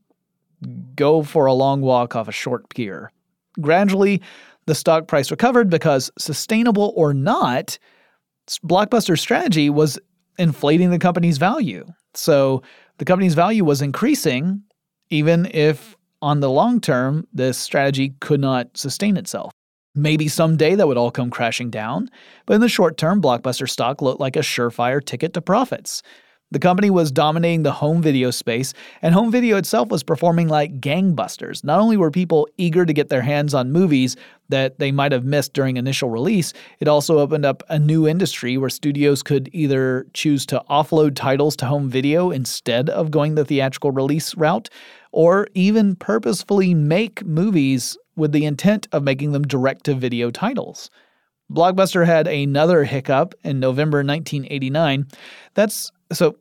[0.95, 3.13] go for a long walk off a short pier.
[3.61, 4.23] Gradually,
[4.67, 7.79] the stock price recovered because, sustainable or not,
[8.59, 9.99] Blockbuster's strategy was
[10.39, 11.87] inflating the company's value.
[12.15, 12.63] So
[12.99, 14.63] the company's value was increasing,
[15.11, 19.53] even if on the long term, this strategy could not sustain itself.
[19.95, 22.09] Maybe someday that would all come crashing down,
[22.47, 26.03] but in the short term, Blockbuster stock looked like a surefire ticket to profits.
[26.53, 30.81] The company was dominating the home video space, and home video itself was performing like
[30.81, 31.63] gangbusters.
[31.63, 34.17] Not only were people eager to get their hands on movies
[34.49, 38.57] that they might have missed during initial release, it also opened up a new industry
[38.57, 43.45] where studios could either choose to offload titles to home video instead of going the
[43.45, 44.69] theatrical release route,
[45.13, 50.91] or even purposefully make movies with the intent of making them direct to video titles.
[51.51, 55.07] Blockbuster had another hiccup in November 1989.
[55.55, 56.37] That's so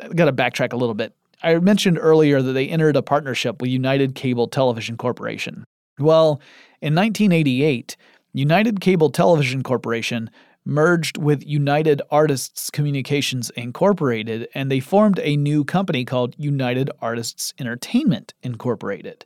[0.00, 1.14] I got to backtrack a little bit.
[1.42, 5.64] I mentioned earlier that they entered a partnership with United Cable Television Corporation.
[5.98, 6.40] Well,
[6.80, 7.96] in 1988,
[8.32, 10.30] United Cable Television Corporation
[10.64, 17.52] merged with United Artists Communications Incorporated and they formed a new company called United Artists
[17.58, 19.24] Entertainment Incorporated.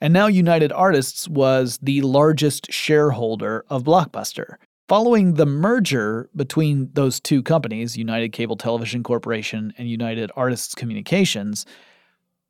[0.00, 4.54] And now United Artists was the largest shareholder of Blockbuster.
[4.90, 11.64] Following the merger between those two companies, United Cable Television Corporation and United Artists Communications,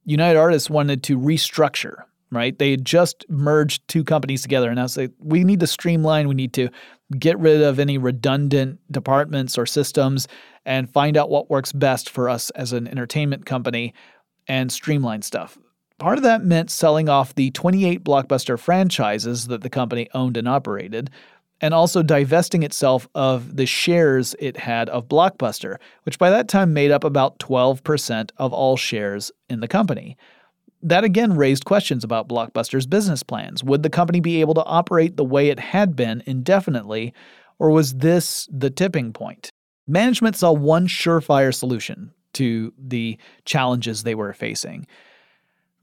[0.06, 2.58] United Artists wanted to restructure, right?
[2.58, 6.34] They had just merged two companies together and now say we need to streamline, we
[6.34, 6.70] need to
[7.18, 10.26] get rid of any redundant departments or systems
[10.64, 13.92] and find out what works best for us as an entertainment company
[14.48, 15.58] and streamline stuff.
[15.98, 20.48] Part of that meant selling off the 28 blockbuster franchises that the company owned and
[20.48, 21.10] operated,
[21.60, 26.72] and also divesting itself of the shares it had of Blockbuster, which by that time
[26.72, 30.16] made up about 12% of all shares in the company.
[30.82, 33.62] That again raised questions about Blockbuster's business plans.
[33.62, 37.12] Would the company be able to operate the way it had been indefinitely,
[37.58, 39.52] or was this the tipping point?
[39.86, 44.86] Management saw one surefire solution to the challenges they were facing.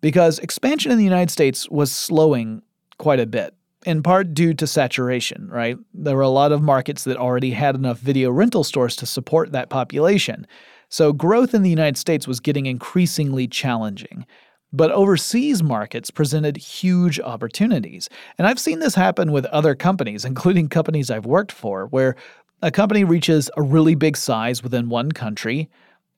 [0.02, 2.62] Because expansion in the United States was slowing
[2.98, 3.54] quite a bit
[3.88, 5.78] in part due to saturation, right?
[5.94, 9.54] There were a lot of markets that already had enough video rental stores to support
[9.54, 10.46] that population.
[10.90, 14.26] So growth in the United States was getting increasingly challenging.
[14.74, 18.10] But overseas markets presented huge opportunities.
[18.38, 22.18] And I've seen this happen with other companies, including companies I've worked for, where
[22.62, 25.70] a company reaches a really big size within one country,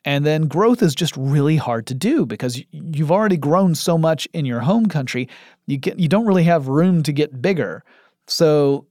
[0.06, 4.28] and then growth is just really hard to do because you've already grown so much
[4.34, 5.28] in your home country,
[5.68, 7.84] you get you don't really have room to get bigger.
[8.28, 8.86] So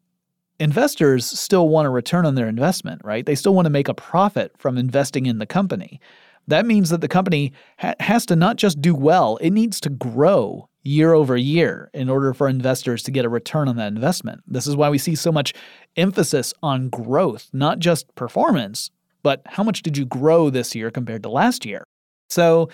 [0.60, 3.24] investors still want a return on their investment, right?
[3.24, 6.00] They still want to make a profit from investing in the company.
[6.46, 9.90] That means that the company ha- has to not just do well, it needs to
[9.90, 14.42] grow year over year in order for investors to get a return on that investment.
[14.46, 15.52] This is why we see so much
[15.96, 18.90] emphasis on growth, not just performance,
[19.22, 21.84] but how much did you grow this year compared to last year?
[22.28, 22.68] So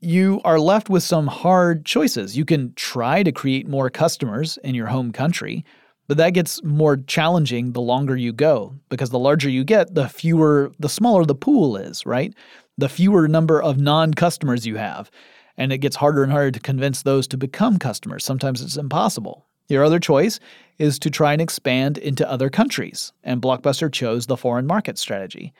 [0.00, 2.36] you are left with some hard choices.
[2.36, 5.64] You can try to create more customers in your home country,
[6.08, 10.08] but that gets more challenging the longer you go because the larger you get, the
[10.08, 12.34] fewer, the smaller the pool is, right?
[12.78, 15.10] The fewer number of non customers you have.
[15.56, 18.24] And it gets harder and harder to convince those to become customers.
[18.24, 19.46] Sometimes it's impossible.
[19.70, 20.40] Your other choice
[20.78, 25.52] is to try and expand into other countries, and Blockbuster chose the foreign market strategy.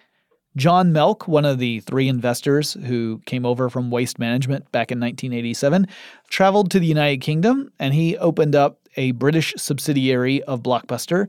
[0.56, 4.98] John Melk, one of the three investors who came over from Waste Management back in
[4.98, 5.86] 1987,
[6.28, 11.28] traveled to the United Kingdom and he opened up a British subsidiary of Blockbuster.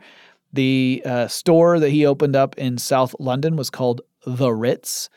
[0.52, 5.08] The uh, store that he opened up in South London was called The Ritz.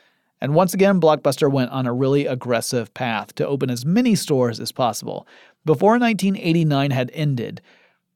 [0.44, 4.60] And once again, Blockbuster went on a really aggressive path to open as many stores
[4.60, 5.26] as possible.
[5.64, 7.62] Before 1989 had ended,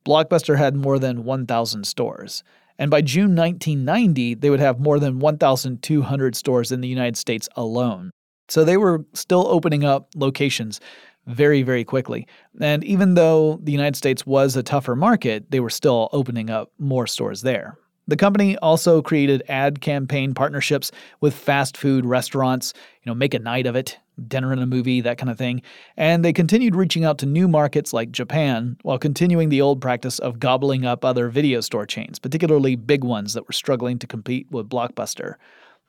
[0.06, 2.44] Blockbuster had more than 1,000 stores.
[2.78, 7.48] And by June 1990, they would have more than 1,200 stores in the United States
[7.56, 8.10] alone.
[8.50, 10.80] So they were still opening up locations
[11.26, 12.26] very, very quickly.
[12.60, 16.72] And even though the United States was a tougher market, they were still opening up
[16.78, 17.78] more stores there.
[18.08, 20.90] The company also created ad campaign partnerships
[21.20, 25.02] with fast food restaurants, you know, make a night of it, dinner and a movie,
[25.02, 25.62] that kind of thing.
[25.96, 30.18] And they continued reaching out to new markets like Japan while continuing the old practice
[30.18, 34.50] of gobbling up other video store chains, particularly big ones that were struggling to compete
[34.50, 35.34] with Blockbuster.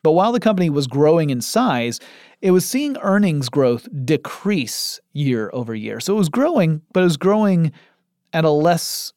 [0.03, 1.99] But while the company was growing in size,
[2.41, 5.99] it was seeing earnings growth decrease year over year.
[5.99, 7.71] So it was growing, but it was growing
[8.33, 9.13] at a less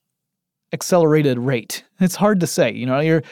[0.72, 1.84] accelerated rate.
[2.00, 2.72] It's hard to say.
[2.72, 3.22] You know, you're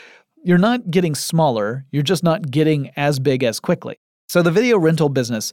[0.42, 3.98] you're not getting smaller, you're just not getting as big as quickly.
[4.28, 5.52] So the video rental business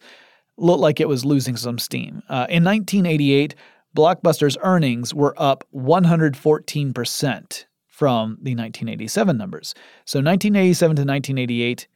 [0.57, 2.23] looked like it was losing some steam.
[2.29, 3.55] Uh, in 1988,
[3.95, 9.73] Blockbuster's earnings were up 114% from the 1987 numbers.
[10.05, 11.87] So 1987 to 1988,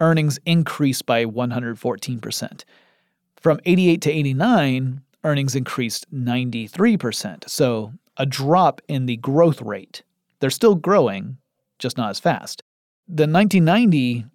[0.00, 2.64] earnings increased by 114%.
[3.36, 7.48] From 88 to 89, earnings increased 93%.
[7.48, 10.02] So a drop in the growth rate.
[10.40, 11.38] They're still growing,
[11.78, 12.62] just not as fast.
[13.08, 14.26] The 1990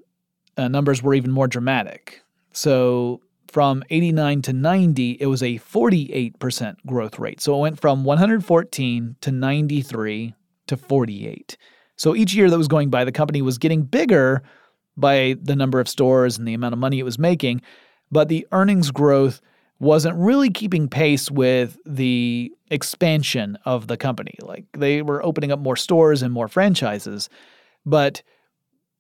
[0.58, 2.24] uh, numbers were even more dramatic.
[2.52, 7.42] So from 89 to 90, it was a 48% growth rate.
[7.42, 10.34] So it went from 114 to 93
[10.66, 11.58] to 48.
[11.96, 14.42] So each year that was going by, the company was getting bigger
[14.98, 17.62] by the number of stores and the amount of money it was making,
[18.12, 19.42] but the earnings growth
[19.80, 24.36] wasn't really keeping pace with the expansion of the company.
[24.42, 27.30] Like they were opening up more stores and more franchises,
[27.86, 28.22] but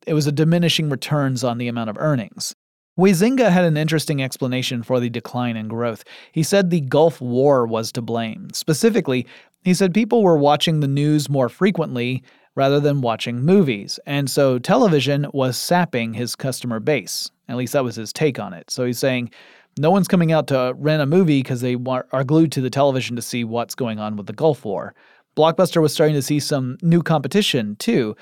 [0.05, 2.55] it was a diminishing returns on the amount of earnings.
[2.97, 6.03] Huizenga had an interesting explanation for the decline in growth.
[6.31, 8.49] He said the Gulf War was to blame.
[8.53, 9.27] Specifically,
[9.63, 12.23] he said people were watching the news more frequently
[12.55, 17.29] rather than watching movies, and so television was sapping his customer base.
[17.49, 18.71] At least that was his take on it.
[18.71, 19.31] So he's saying
[19.77, 23.15] no one's coming out to rent a movie because they are glued to the television
[23.15, 24.95] to see what's going on with the Gulf War.
[25.35, 28.15] Blockbuster was starting to see some new competition too.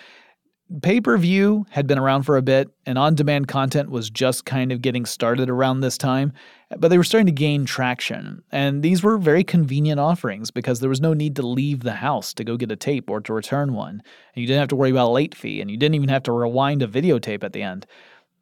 [0.81, 4.45] Pay per view had been around for a bit, and on demand content was just
[4.45, 6.33] kind of getting started around this time,
[6.77, 8.41] but they were starting to gain traction.
[8.51, 12.33] And these were very convenient offerings because there was no need to leave the house
[12.33, 14.01] to go get a tape or to return one.
[14.33, 16.23] And you didn't have to worry about a late fee, and you didn't even have
[16.23, 17.85] to rewind a videotape at the end.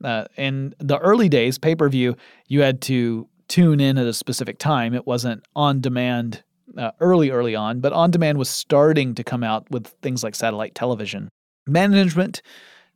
[0.03, 2.15] Uh, in the early days, pay per view,
[2.47, 4.93] you had to tune in at a specific time.
[4.93, 6.43] It wasn't on demand
[6.77, 10.35] uh, early, early on, but on demand was starting to come out with things like
[10.35, 11.29] satellite television.
[11.67, 12.41] Management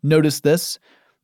[0.01, 0.79] noticed this.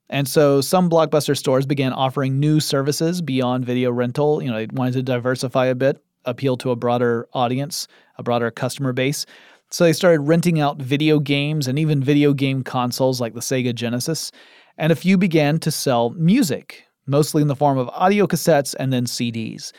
[0.09, 4.43] And so some blockbuster stores began offering new services beyond video rental.
[4.43, 8.51] You know, they wanted to diversify a bit, appeal to a broader audience, a broader
[8.51, 9.25] customer base.
[9.69, 13.73] So they started renting out video games and even video game consoles like the Sega
[13.73, 14.33] Genesis
[14.77, 18.91] and a few began to sell music, mostly in the form of audio cassettes and
[18.91, 19.71] then CDs.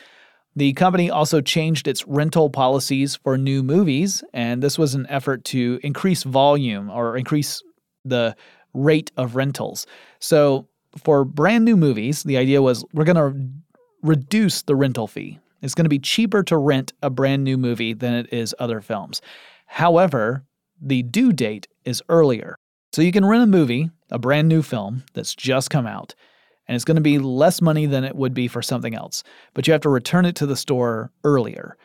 [0.55, 5.43] The company also changed its rental policies for new movies, and this was an effort
[5.45, 7.63] to increase volume or increase
[8.05, 8.35] the
[8.73, 9.87] rate of rentals.
[10.19, 10.67] So,
[11.03, 13.49] for brand new movies, the idea was we're going to
[14.03, 15.39] reduce the rental fee.
[15.63, 18.79] It's going to be cheaper to rent a brand new movie than it is other
[18.79, 19.21] films.
[19.65, 20.43] However,
[20.79, 22.57] the due date is earlier.
[22.91, 26.15] So you can rent a movie, a brand new film that's just come out,
[26.67, 29.67] and it's going to be less money than it would be for something else, but
[29.67, 31.75] you have to return it to the store earlier.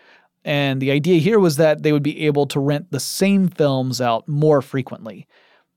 [0.45, 4.01] And the idea here was that they would be able to rent the same films
[4.01, 5.27] out more frequently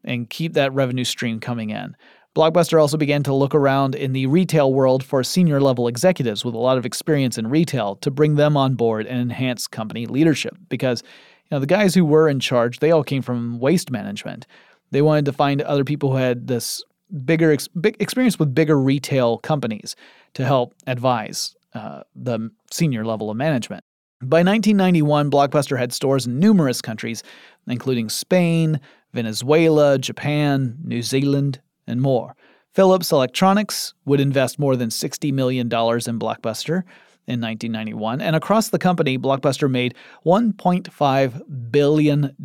[0.03, 1.95] and keep that revenue stream coming in.
[2.35, 6.55] Blockbuster also began to look around in the retail world for senior level executives with
[6.55, 10.55] a lot of experience in retail to bring them on board and enhance company leadership
[10.69, 14.47] because you know the guys who were in charge they all came from waste management
[14.91, 16.83] they wanted to find other people who had this
[17.25, 19.95] bigger ex- big experience with bigger retail companies
[20.33, 23.83] to help advise uh, the senior level of management.
[24.21, 27.23] By 1991, Blockbuster had stores in numerous countries,
[27.67, 28.79] including Spain,
[29.13, 32.35] Venezuela, Japan, New Zealand, and more.
[32.73, 36.83] Philips Electronics would invest more than $60 million in Blockbuster,
[37.27, 39.95] in 1991, and across the company, Blockbuster made
[40.25, 42.35] $1.5 billion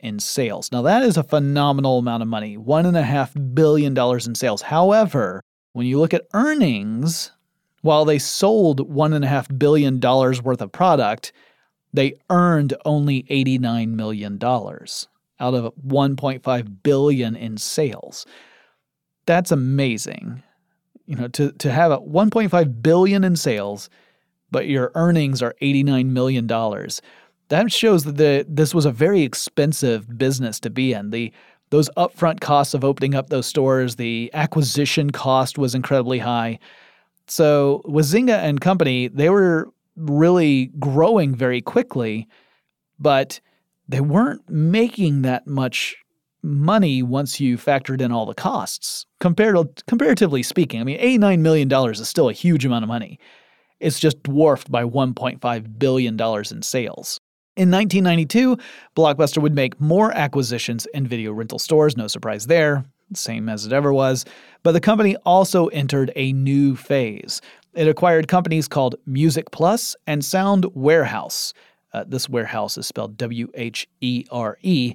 [0.00, 0.72] in sales.
[0.72, 4.62] Now, that is a phenomenal amount of money $1.5 billion in sales.
[4.62, 5.42] However,
[5.74, 7.30] when you look at earnings,
[7.82, 11.32] while they sold $1.5 billion worth of product,
[11.92, 18.26] they earned only $89 million out of 1.5 billion in sales.
[19.26, 20.42] That's amazing.
[21.06, 23.88] You know, to, to have a 1.5 billion in sales
[24.56, 26.46] but your earnings are $89 million.
[26.46, 31.10] That shows that the, this was a very expensive business to be in.
[31.10, 31.30] The
[31.68, 36.58] those upfront costs of opening up those stores, the acquisition cost was incredibly high.
[37.26, 42.26] So Huizenga and company, they were really growing very quickly,
[42.98, 43.38] but
[43.86, 45.96] they weren't making that much
[46.42, 49.04] money once you factored in all the costs.
[49.20, 53.20] Compared, comparatively speaking, I mean, $89 million is still a huge amount of money.
[53.80, 57.20] It's just dwarfed by $1.5 billion in sales.
[57.56, 58.58] In 1992,
[58.94, 62.84] Blockbuster would make more acquisitions in video rental stores, no surprise there.
[63.14, 64.26] same as it ever was.
[64.62, 67.40] But the company also entered a new phase.
[67.72, 71.54] It acquired companies called Music Plus and Sound Warehouse.
[71.92, 74.94] Uh, this warehouse is spelled W H E R E.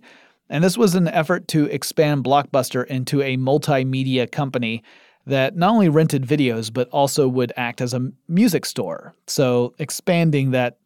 [0.49, 4.83] And this was an effort to expand Blockbuster into a multimedia company
[5.25, 9.15] that not only rented videos, but also would act as a music store.
[9.27, 10.77] So expanding that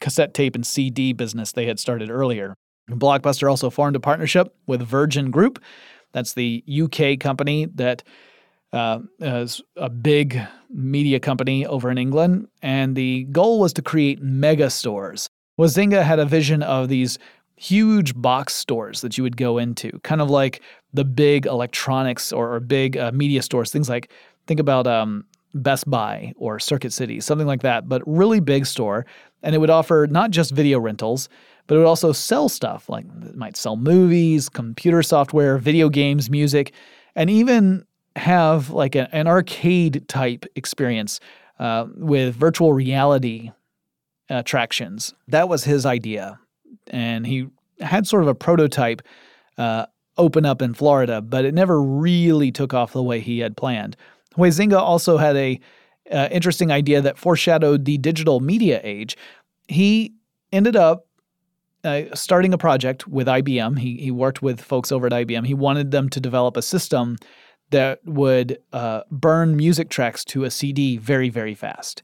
[0.00, 2.54] cassette tape and CD business they had started earlier.
[2.90, 5.62] Blockbuster also formed a partnership with Virgin Group.
[6.12, 8.02] That's the UK company that
[8.72, 12.48] uh, is a big media company over in England.
[12.62, 15.28] And the goal was to create mega stores.
[15.58, 17.18] Huizenga had a vision of these
[17.56, 20.62] huge box stores that you would go into, kind of like
[20.92, 24.10] the big electronics or, or big uh, media stores, things like
[24.46, 25.24] think about um,
[25.54, 29.06] Best Buy or Circuit City, something like that, but really big store.
[29.42, 31.28] And it would offer not just video rentals,
[31.66, 36.30] but it would also sell stuff like it might sell movies, computer software, video games,
[36.30, 36.72] music,
[37.14, 37.84] and even
[38.16, 41.20] have like a, an arcade type experience
[41.58, 43.50] uh, with virtual reality
[44.28, 45.14] attractions.
[45.28, 46.38] That was his idea
[46.88, 47.48] and he
[47.80, 49.02] had sort of a prototype
[49.58, 49.86] uh,
[50.22, 53.96] open up in Florida, but it never really took off the way he had planned.
[54.36, 55.60] Huizenga also had a
[56.10, 59.16] uh, interesting idea that foreshadowed the digital media age.
[59.66, 60.14] He
[60.52, 61.06] ended up
[61.82, 63.80] uh, starting a project with IBM.
[63.80, 65.44] He, he worked with folks over at IBM.
[65.44, 67.16] He wanted them to develop a system
[67.70, 72.02] that would uh, burn music tracks to a CD very, very fast.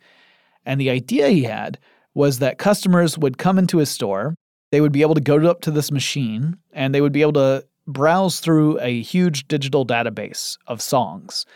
[0.67, 1.79] And the idea he had
[2.15, 4.35] was that customers would come into his store,
[4.73, 7.35] they would be able to go up to this machine and they would be able
[7.35, 11.47] to browse through a huge digital database of songs.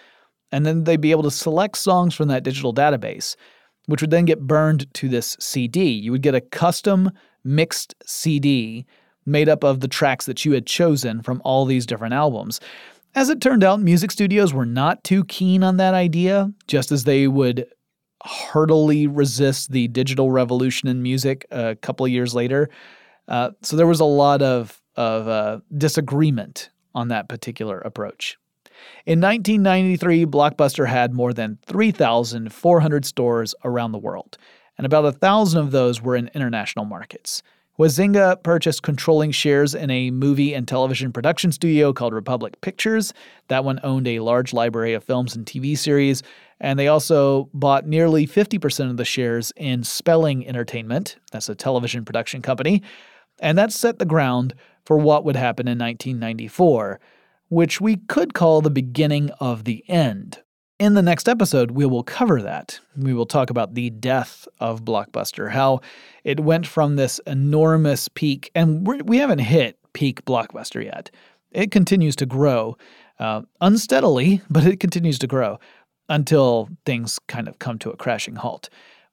[0.50, 3.36] And then they'd be able to select songs from that digital database,
[3.86, 5.90] which would then get burned to this CD.
[5.90, 7.10] You would get a custom
[7.44, 8.86] mixed CD
[9.24, 12.60] made up of the tracks that you had chosen from all these different albums.
[13.14, 17.04] As it turned out, music studios were not too keen on that idea, just as
[17.04, 17.66] they would
[18.22, 22.70] heartily resist the digital revolution in music a couple of years later.
[23.28, 28.36] Uh, so there was a lot of of uh, disagreement on that particular approach.
[29.06, 34.38] In 1993, Blockbuster had more than 3,400 stores around the world,
[34.76, 37.42] and about a thousand of those were in international markets.
[37.78, 43.14] Huizenga purchased controlling shares in a movie and television production studio called Republic Pictures.
[43.48, 46.22] That one owned a large library of films and TV series,
[46.60, 51.16] and they also bought nearly 50% of the shares in Spelling Entertainment.
[51.32, 52.82] That's a television production company.
[53.40, 54.54] And that set the ground
[54.84, 57.00] for what would happen in 1994,
[57.48, 60.42] which we could call the beginning of the end.
[60.78, 62.80] In the next episode, we will cover that.
[62.96, 65.80] We will talk about the death of Blockbuster, how
[66.24, 71.10] it went from this enormous peak, and we haven't hit peak Blockbuster yet.
[71.52, 72.76] It continues to grow
[73.20, 75.60] uh, unsteadily, but it continues to grow
[76.08, 78.68] until things kind of come to a crashing halt.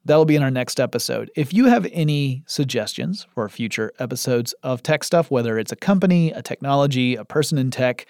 [0.10, 1.30] That'll be in our next episode.
[1.36, 6.32] If you have any suggestions for future episodes of tech stuff, whether it's a company,
[6.32, 8.07] a technology, a person in tech,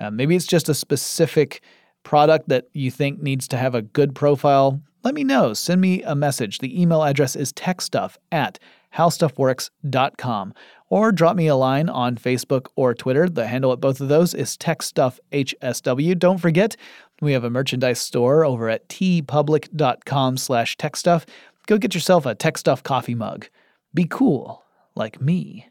[0.00, 1.60] uh, maybe it's just a specific
[2.02, 5.52] product that you think needs to have a good profile, let me know.
[5.52, 6.60] Send me a message.
[6.60, 8.58] The email address is techstuff at
[8.94, 10.54] howstuffworks.com
[10.88, 13.28] or drop me a line on Facebook or Twitter.
[13.28, 16.18] The handle at both of those is techstuffhsw.
[16.18, 16.76] Don't forget,
[17.24, 21.24] we have a merchandise store over at teepublic.com slash techstuff.
[21.66, 23.48] Go get yourself a Tech Stuff coffee mug.
[23.92, 24.64] Be cool,
[24.94, 25.68] like me.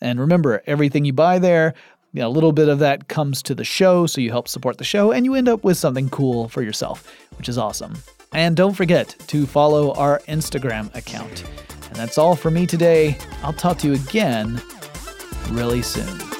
[0.00, 1.74] And remember, everything you buy there,
[2.12, 4.78] you know, a little bit of that comes to the show, so you help support
[4.78, 7.06] the show, and you end up with something cool for yourself,
[7.36, 7.94] which is awesome.
[8.32, 11.44] And don't forget to follow our Instagram account.
[11.86, 13.18] And that's all for me today.
[13.42, 14.62] I'll talk to you again
[15.50, 16.39] really soon.